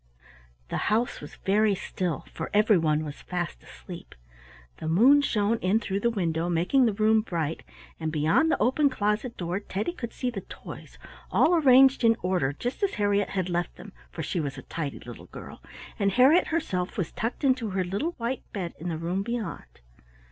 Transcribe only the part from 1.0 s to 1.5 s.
was